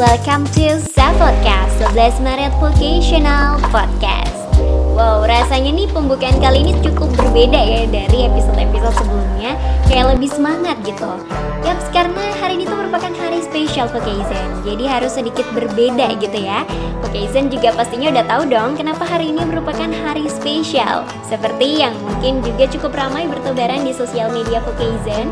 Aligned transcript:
welcome 0.00 0.48
to 0.56 0.80
Podcast 0.96 1.76
11 1.92 2.24
Maret 2.24 2.56
Vocational 2.56 3.60
Podcast. 3.68 4.32
Wow, 4.96 5.28
rasanya 5.28 5.76
nih 5.76 5.92
pembukaan 5.92 6.40
kali 6.40 6.64
ini 6.64 6.72
cukup 6.80 7.12
berbeda 7.20 7.60
ya 7.60 7.84
dari 7.84 8.24
episode-episode 8.24 8.96
sebelumnya. 8.96 9.60
Kayak 9.92 10.16
lebih 10.16 10.32
semangat 10.32 10.80
gitu. 10.88 11.04
Yap, 11.68 11.76
karena 11.92 12.32
hari 12.40 12.56
ini 12.56 12.64
tuh 12.64 12.80
merupakan 12.80 13.12
hari 13.12 13.44
spesial 13.44 13.92
Vokaizen 13.92 14.64
Jadi 14.64 14.88
harus 14.88 15.12
sedikit 15.12 15.44
berbeda 15.52 16.16
gitu 16.16 16.38
ya. 16.48 16.64
Vokaizen 17.04 17.52
juga 17.52 17.76
pastinya 17.76 18.08
udah 18.08 18.24
tahu 18.24 18.42
dong 18.48 18.80
kenapa 18.80 19.04
hari 19.04 19.36
ini 19.36 19.44
merupakan 19.44 19.92
hari 20.00 20.24
spesial. 20.32 21.04
Seperti 21.28 21.84
yang 21.84 21.92
mungkin 22.08 22.40
juga 22.40 22.64
cukup 22.72 22.96
ramai 22.96 23.28
bertebaran 23.28 23.84
di 23.84 23.92
sosial 23.92 24.32
media 24.32 24.64
Vokaizen 24.64 25.28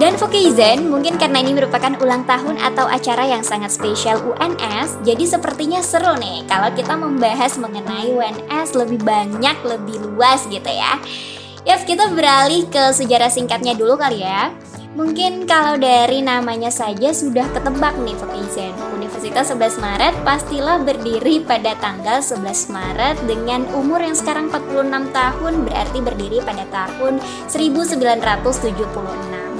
dan 0.00 0.16
Vokaizen 0.16 0.88
mungkin 0.88 1.20
karena 1.20 1.44
ini 1.44 1.52
merupakan 1.52 1.92
ulang 2.00 2.24
tahun 2.24 2.56
atau 2.56 2.88
acara 2.88 3.28
yang 3.28 3.44
sangat 3.44 3.76
spesial 3.76 4.24
UNS, 4.24 5.04
jadi 5.04 5.24
sepertinya 5.26 5.84
seru 5.84 6.16
nih 6.16 6.48
kalau 6.48 6.72
kita 6.72 6.96
membahas 6.96 7.60
mengenai 7.60 8.08
UNS 8.08 8.72
lebih 8.72 9.04
banyak, 9.04 9.56
lebih 9.66 10.00
luas 10.00 10.48
gitu 10.48 10.70
ya. 10.70 10.96
Yap, 11.62 11.86
kita 11.86 12.10
beralih 12.10 12.66
ke 12.72 12.90
sejarah 12.90 13.30
singkatnya 13.30 13.76
dulu 13.76 13.94
kali 13.94 14.24
ya. 14.24 14.50
Mungkin 14.92 15.48
kalau 15.48 15.80
dari 15.80 16.20
namanya 16.20 16.68
saja 16.68 17.16
sudah 17.16 17.48
ketebak 17.56 17.96
nih 18.04 18.12
Vokaizen. 18.16 18.76
Universitas 18.92 19.48
11 19.48 19.80
Maret 19.80 20.14
pastilah 20.20 20.84
berdiri 20.84 21.40
pada 21.40 21.72
tanggal 21.80 22.20
11 22.20 22.68
Maret 22.68 23.16
dengan 23.24 23.64
umur 23.72 24.04
yang 24.04 24.12
sekarang 24.12 24.52
46 24.52 25.16
tahun 25.16 25.54
berarti 25.64 25.98
berdiri 26.04 26.38
pada 26.44 26.68
tahun 26.68 27.24
1976. 27.48 29.51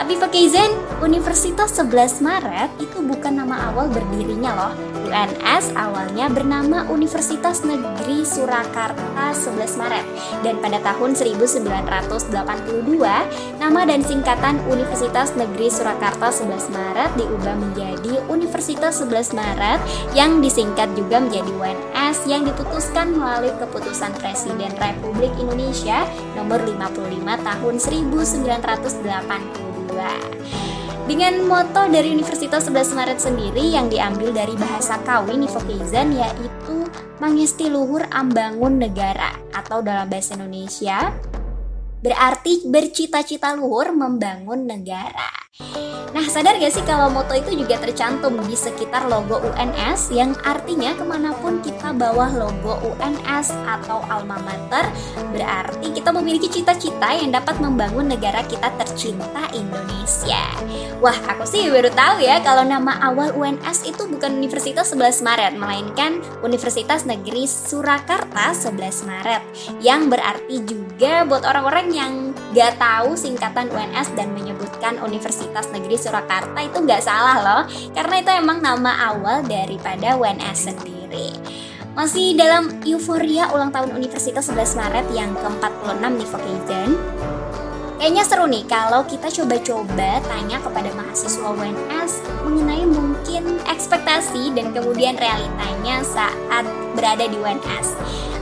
Tapi 0.00 0.16
Fakaizen, 0.16 0.72
Universitas 1.04 1.76
11 1.76 2.24
Maret 2.24 2.72
itu 2.80 3.04
bukan 3.04 3.36
nama 3.36 3.68
awal 3.68 3.92
berdirinya 3.92 4.56
loh. 4.56 4.72
UNS 5.04 5.76
awalnya 5.76 6.32
bernama 6.32 6.88
Universitas 6.88 7.60
Negeri 7.68 8.24
Surakarta 8.24 9.36
11 9.36 9.76
Maret 9.76 10.06
dan 10.40 10.56
pada 10.64 10.80
tahun 10.80 11.12
1982 11.12 12.32
nama 13.60 13.80
dan 13.84 14.00
singkatan 14.00 14.56
Universitas 14.72 15.36
Negeri 15.36 15.68
Surakarta 15.68 16.32
11 16.32 16.72
Maret 16.72 17.10
diubah 17.20 17.60
menjadi 17.60 18.24
Universitas 18.32 19.04
11 19.04 19.36
Maret 19.36 19.84
yang 20.16 20.40
disingkat 20.40 20.88
juga 20.96 21.20
menjadi 21.20 21.52
UNS 21.60 22.24
yang 22.24 22.48
diputuskan 22.48 23.12
melalui 23.12 23.52
keputusan 23.60 24.16
Presiden 24.16 24.72
Republik 24.80 25.36
Indonesia 25.36 26.08
nomor 26.38 26.64
55 26.64 27.20
tahun 27.20 27.74
1980 27.76 29.70
dengan 31.10 31.42
moto 31.42 31.90
dari 31.90 32.14
Universitas 32.14 32.70
11 32.70 32.94
Maret 32.94 33.18
sendiri 33.18 33.74
yang 33.74 33.90
diambil 33.90 34.30
dari 34.30 34.54
bahasa 34.54 34.94
Kawi 35.02 35.42
Nivokizan 35.42 36.14
yaitu 36.14 36.86
Mangesti 37.18 37.66
Luhur 37.66 38.06
Ambangun 38.14 38.78
Negara 38.78 39.34
atau 39.50 39.82
dalam 39.82 40.06
bahasa 40.06 40.38
Indonesia 40.38 41.10
berarti 42.00 42.64
bercita-cita 42.64 43.52
luhur 43.58 43.92
membangun 43.92 44.64
negara. 44.64 45.28
Nah, 46.20 46.28
sadar 46.28 46.60
gak 46.60 46.68
sih 46.68 46.84
kalau 46.84 47.08
moto 47.08 47.32
itu 47.32 47.56
juga 47.56 47.80
tercantum 47.80 48.36
di 48.44 48.52
sekitar 48.52 49.08
logo 49.08 49.40
UNS 49.40 50.12
yang 50.12 50.36
artinya 50.44 50.92
ke 50.92 51.00
mana 51.00 51.32
pun 51.32 51.64
kita 51.64 51.96
bawa 51.96 52.28
logo 52.36 52.76
UNS 52.92 53.56
atau 53.64 54.04
alma 54.04 54.36
mater 54.44 54.84
berarti 55.32 55.88
kita 55.96 56.12
memiliki 56.12 56.52
cita-cita 56.52 57.16
yang 57.16 57.32
dapat 57.32 57.56
membangun 57.56 58.12
negara 58.12 58.44
kita 58.44 58.68
tercinta 58.76 59.48
Indonesia. 59.56 60.44
Wah, 61.00 61.16
aku 61.24 61.48
sih 61.48 61.72
baru 61.72 61.88
tahu 61.88 62.20
ya 62.20 62.44
kalau 62.44 62.68
nama 62.68 63.00
awal 63.00 63.32
UNS 63.32 63.88
itu 63.88 64.04
bukan 64.04 64.36
Universitas 64.36 64.92
11 64.92 65.24
Maret, 65.24 65.56
melainkan 65.56 66.20
Universitas 66.44 67.08
Negeri 67.08 67.48
Surakarta 67.48 68.52
11 68.52 69.08
Maret 69.08 69.42
yang 69.80 70.12
berarti 70.12 70.68
juga 70.68 71.24
buat 71.24 71.48
orang-orang 71.48 71.88
yang 71.96 72.29
gak 72.50 72.78
tahu 72.78 73.14
singkatan 73.14 73.70
UNS 73.70 74.14
dan 74.18 74.34
menyebutkan 74.34 74.98
Universitas 75.02 75.70
Negeri 75.70 75.96
Surakarta 75.96 76.58
itu 76.58 76.78
nggak 76.82 77.02
salah 77.02 77.38
loh. 77.40 77.62
Karena 77.94 78.14
itu 78.18 78.30
emang 78.34 78.58
nama 78.58 79.14
awal 79.14 79.46
daripada 79.46 80.18
UNS 80.18 80.72
sendiri. 80.72 81.30
Masih 81.94 82.38
dalam 82.38 82.70
euforia 82.86 83.50
ulang 83.50 83.74
tahun 83.74 83.94
Universitas 83.94 84.46
11 84.50 84.78
Maret 84.78 85.06
yang 85.10 85.34
ke-46 85.34 86.02
nih 86.06 86.28
Vocation 86.30 86.90
Kayaknya 88.00 88.24
seru 88.24 88.48
nih 88.48 88.64
kalau 88.64 89.04
kita 89.04 89.28
coba-coba 89.28 90.24
tanya 90.24 90.56
kepada 90.56 90.88
mahasiswa 90.96 91.52
UNS 91.52 92.24
mengenai 92.48 92.88
mungkin 92.88 93.60
ekspektasi 93.68 94.56
dan 94.56 94.72
kemudian 94.72 95.20
realitanya 95.20 96.00
saat 96.00 96.64
berada 96.96 97.28
di 97.28 97.36
UNS. 97.36 97.92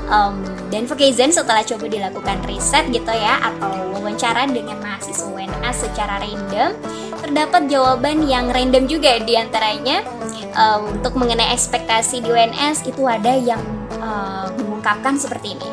Um, 0.09 0.41
dan 0.73 0.89
Vocation 0.89 1.29
setelah 1.29 1.61
coba 1.61 1.85
dilakukan 1.85 2.41
riset 2.49 2.89
gitu 2.89 3.13
ya 3.13 3.45
atau 3.45 3.93
wawancara 3.93 4.49
dengan 4.49 4.81
mahasiswa 4.81 5.29
UNS 5.29 5.85
secara 5.85 6.17
random, 6.25 6.73
terdapat 7.21 7.69
jawaban 7.69 8.25
yang 8.25 8.49
random 8.49 8.89
juga 8.89 9.21
di 9.21 9.37
antaranya 9.37 10.01
uh, 10.57 10.81
untuk 10.81 11.13
mengenai 11.13 11.53
ekspektasi 11.53 12.25
di 12.25 12.29
UNS 12.33 12.89
itu 12.89 13.05
ada 13.05 13.37
yang 13.37 13.61
uh, 14.01 14.49
mengungkapkan 14.57 15.21
seperti 15.21 15.61
ini 15.61 15.69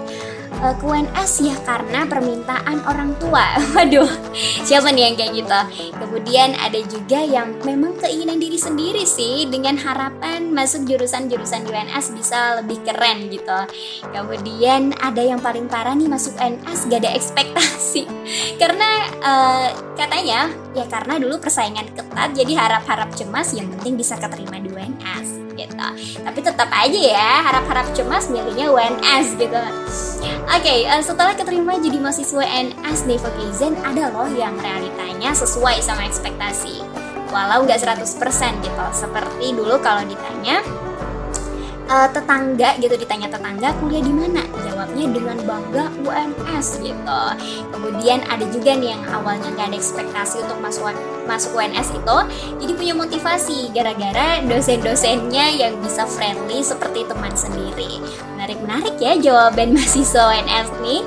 uh, 0.74 1.28
ya 1.44 1.56
karena 1.68 2.08
permintaan 2.08 2.82
orang 2.88 3.14
tua. 3.22 3.44
Waduh, 3.76 4.10
siapa 4.66 4.90
nih 4.90 5.12
yang 5.12 5.16
kayak 5.20 5.34
gitu? 5.36 5.60
Kemudian 6.00 6.58
ada 6.58 6.80
juga 6.88 7.20
yang 7.22 7.54
memang 7.68 8.00
keinginan 8.00 8.40
diri 8.42 8.58
sendiri 8.58 9.04
sih 9.04 9.46
dengan 9.52 9.78
harapan 9.78 10.50
masuk 10.50 10.88
jurusan-jurusan 10.88 11.68
UNS 11.68 12.16
bisa 12.16 12.64
lebih 12.64 12.82
keren 12.88 13.28
gitu. 13.30 13.60
Kemudian 14.10 14.96
ada 14.98 15.22
yang 15.22 15.44
paling 15.44 15.68
parah 15.68 15.94
nih 15.94 16.08
masuk 16.08 16.34
UNS 16.40 16.88
gak 16.88 17.04
ada 17.04 17.12
ekspektasi 17.14 18.08
karena 18.62 18.90
uh, 19.22 19.68
katanya 20.00 20.50
ya 20.74 20.86
karena 20.88 21.20
dulu 21.20 21.40
persaingan 21.40 21.92
ketat 21.94 22.30
jadi 22.36 22.54
harap-harap 22.56 23.12
cemas 23.16 23.52
yang 23.56 23.68
penting 23.78 23.96
bisa 24.00 24.16
keterima 24.20 24.60
di 24.60 24.70
UNS 24.72 25.35
tapi 26.24 26.40
tetap 26.42 26.70
aja 26.72 27.00
ya 27.00 27.32
harap-harap 27.46 27.92
cemas 27.92 28.32
milihnya 28.32 28.72
UNS 28.72 29.36
gitu. 29.36 29.54
Oke 29.54 30.62
okay, 30.62 30.80
eh, 30.88 31.02
setelah 31.04 31.34
keterima 31.36 31.76
jadi 31.82 31.98
mahasiswa 32.00 32.46
UNS 32.46 33.00
nih 33.10 33.20
Vocation 33.20 33.74
ada 33.82 34.14
loh 34.14 34.30
yang 34.32 34.56
realitanya 34.62 35.34
sesuai 35.36 35.82
sama 35.82 36.08
ekspektasi. 36.08 36.82
Walau 37.34 37.68
nggak 37.68 37.82
100% 37.82 38.06
gitu 38.64 38.86
seperti 38.94 39.52
dulu 39.52 39.76
kalau 39.84 40.06
ditanya 40.08 40.62
uh, 41.90 42.08
tetangga 42.10 42.78
gitu 42.82 42.96
ditanya 42.98 43.28
tetangga 43.30 43.74
kuliah 43.82 44.04
di 44.04 44.14
mana? 44.14 44.42
Jawabnya 44.66 45.06
dengan 45.12 45.38
bangga 45.46 45.86
UNS 46.06 46.68
gitu. 46.82 47.22
Kemudian 47.72 48.26
ada 48.30 48.46
juga 48.50 48.72
nih 48.78 48.98
yang 48.98 49.04
awalnya 49.14 49.50
nggak 49.54 49.68
ada 49.74 49.78
ekspektasi 49.78 50.46
untuk 50.46 50.60
masuk 50.62 50.94
masuk 51.26 51.58
UNS 51.58 51.90
itu 51.98 52.18
jadi 52.62 52.72
punya 52.78 52.94
motivasi 52.94 53.58
gara-gara 53.74 54.42
dosen-dosennya 54.46 55.46
yang 55.58 55.74
bisa 55.82 56.06
friendly 56.06 56.62
seperti 56.62 57.06
teman 57.06 57.34
sendiri. 57.34 58.02
Menarik-menarik 58.38 58.96
ya 59.02 59.18
jawaban 59.18 59.72
mahasiswa 59.76 60.22
UNS 60.34 60.70
nih. 60.82 61.02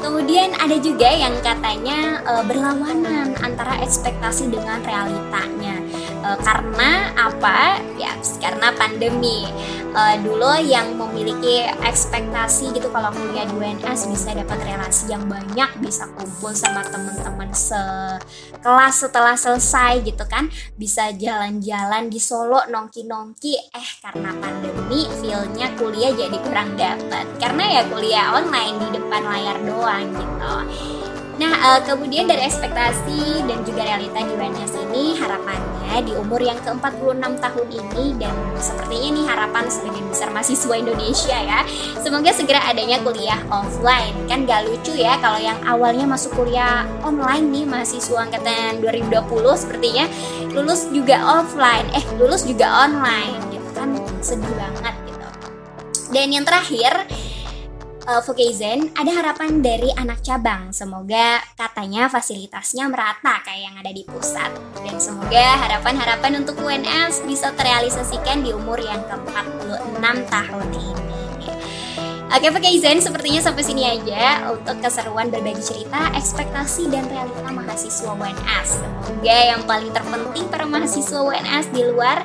Kemudian 0.00 0.56
ada 0.56 0.80
juga 0.80 1.12
yang 1.12 1.36
katanya 1.44 2.24
uh, 2.24 2.40
berlawanan 2.40 3.36
antara 3.44 3.76
ekspektasi 3.84 4.48
dengan 4.48 4.80
realitanya 4.80 5.76
uh, 6.24 6.38
karena 6.40 7.12
apa? 7.16 7.80
Ya 7.96 8.16
karena 8.40 8.72
pandemi. 8.74 9.48
Uh, 9.90 10.14
dulu 10.22 10.54
yang 10.62 10.94
memiliki 10.94 11.66
ekspektasi 11.82 12.70
gitu 12.78 12.86
kalau 12.94 13.10
kuliah 13.10 13.42
di 13.42 13.58
UNS 13.58 14.06
bisa 14.06 14.30
dapat 14.38 14.62
relasi 14.62 15.10
yang 15.10 15.26
banyak 15.26 15.66
bisa 15.82 16.06
kumpul 16.14 16.54
sama 16.54 16.86
teman-teman 16.86 17.50
sekelas 17.50 18.94
setelah 18.94 19.34
selesai 19.34 20.06
gitu 20.06 20.22
kan. 20.30 20.46
Bisa 20.78 21.10
jalan-jalan 21.10 22.06
di 22.06 22.22
Solo 22.22 22.62
nongki-nongki. 22.70 23.74
Eh 23.74 23.90
karena 23.98 24.30
pandemi 24.38 25.10
feelnya 25.18 25.74
kuliah 25.74 26.14
jadi 26.14 26.38
kurang 26.38 26.78
dapat 26.78 27.26
karena 27.42 27.80
ya 27.80 27.82
kuliah 27.90 28.26
online 28.38 28.78
di 28.78 28.88
depan 28.94 29.22
layar 29.26 29.58
doang 29.66 30.06
gitu 30.14 30.54
Nah, 31.40 31.56
uh, 31.56 31.80
kemudian 31.88 32.28
dari 32.28 32.44
ekspektasi 32.44 33.48
dan 33.48 33.64
juga 33.64 33.80
realita 33.88 34.20
di 34.20 34.28
UNS 34.36 34.76
ini 34.76 35.16
harapannya 35.16 36.04
di 36.04 36.12
umur 36.12 36.36
yang 36.36 36.60
ke-46 36.60 37.16
tahun 37.40 37.68
ini 37.72 38.04
dan 38.20 38.36
sepertinya 38.60 39.08
ini 39.08 39.22
harapan 39.24 39.64
sebagian 39.72 40.04
besar 40.12 40.28
mahasiswa 40.36 40.74
Indonesia 40.76 41.32
ya. 41.40 41.64
Semoga 42.04 42.36
segera 42.36 42.60
adanya 42.68 43.00
kuliah 43.00 43.40
offline. 43.48 44.12
Kan 44.28 44.44
gak 44.44 44.68
lucu 44.68 44.92
ya 45.00 45.16
kalau 45.24 45.40
yang 45.40 45.56
awalnya 45.64 46.04
masuk 46.04 46.36
kuliah 46.36 46.84
online 47.00 47.48
nih 47.48 47.64
mahasiswa 47.64 48.20
angkatan 48.20 48.84
2020 48.84 49.24
sepertinya 49.56 50.04
lulus 50.52 50.92
juga 50.92 51.24
offline, 51.40 51.88
eh 51.96 52.04
lulus 52.20 52.44
juga 52.44 52.68
online 52.84 53.40
gitu 53.48 53.68
kan 53.72 53.96
sedih 54.20 54.54
banget 54.60 54.92
gitu. 55.08 55.28
Dan 56.12 56.36
yang 56.36 56.44
terakhir 56.44 57.08
uh, 58.10 58.22
Vokaizen 58.26 58.90
ada 58.98 59.12
harapan 59.14 59.62
dari 59.62 59.94
anak 59.94 60.26
cabang. 60.26 60.74
Semoga 60.74 61.38
katanya 61.54 62.10
fasilitasnya 62.10 62.90
merata 62.90 63.38
kayak 63.46 63.62
yang 63.70 63.76
ada 63.78 63.94
di 63.94 64.02
pusat. 64.02 64.50
Dan 64.82 64.98
semoga 64.98 65.62
harapan-harapan 65.62 66.42
untuk 66.42 66.58
UNS 66.58 67.22
bisa 67.30 67.54
terrealisasikan 67.54 68.42
di 68.42 68.50
umur 68.50 68.82
yang 68.82 69.06
ke-46 69.06 70.04
tahun 70.26 70.68
ini. 70.74 71.10
Oke 72.30 72.46
izin 72.46 73.02
sepertinya 73.02 73.42
sampai 73.42 73.66
sini 73.66 73.82
aja 73.90 74.54
untuk 74.54 74.78
keseruan 74.78 75.34
berbagi 75.34 75.58
cerita, 75.66 76.14
ekspektasi 76.14 76.86
dan 76.86 77.02
realita 77.10 77.50
mahasiswa 77.50 78.14
UNS. 78.14 78.70
Semoga 78.78 79.38
yang 79.50 79.66
paling 79.66 79.90
terpenting 79.90 80.46
para 80.46 80.62
mahasiswa 80.62 81.18
UNS 81.26 81.74
di 81.74 81.82
luar 81.90 82.22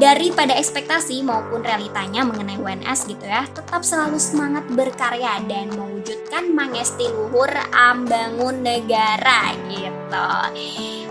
daripada 0.00 0.56
ekspektasi 0.56 1.22
maupun 1.24 1.60
realitanya 1.64 2.24
mengenai 2.24 2.58
UNS 2.58 3.06
gitu 3.08 3.24
ya 3.24 3.44
tetap 3.50 3.84
selalu 3.84 4.16
semangat 4.16 4.64
berkarya 4.72 5.40
dan 5.48 5.68
mewujudkan 5.74 6.52
mangesti 6.52 7.08
luhur 7.12 7.50
ambangun 7.72 8.64
negara 8.64 9.52
gitu. 9.68 10.28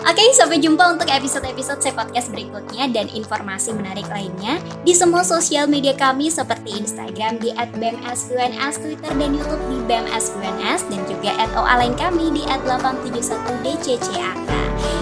Oke 0.02 0.34
sampai 0.34 0.58
jumpa 0.58 0.98
untuk 0.98 1.06
episode-episode 1.06 1.78
saya 1.78 1.94
podcast 1.94 2.34
berikutnya 2.34 2.90
dan 2.90 3.06
informasi 3.14 3.70
menarik 3.70 4.10
lainnya 4.10 4.58
di 4.82 4.98
semua 4.98 5.22
sosial 5.22 5.70
media 5.70 5.94
kami 5.94 6.34
seperti 6.34 6.82
Instagram 6.82 7.38
di 7.38 7.54
@bmsUNS, 7.54 8.82
Twitter 8.82 9.14
dan 9.14 9.30
YouTube 9.38 9.62
di 9.70 9.78
bmsUNS 9.86 10.90
dan 10.90 11.02
juga 11.06 11.38
@oa 11.54 11.86
lain 11.86 11.94
kami 11.94 12.34
di 12.34 12.42
@871dccat 12.50 14.38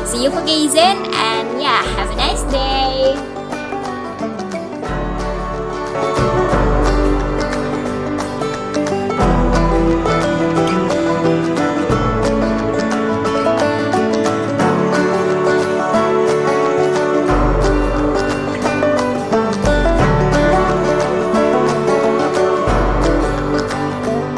see 0.10 0.26
you 0.26 0.32
for 0.34 0.42
Gazen 0.42 0.98
and 1.14 1.62
yeah 1.62 1.86
have 1.96 2.10
a 2.10 2.18
nice 2.18 2.44
day 2.52 3.39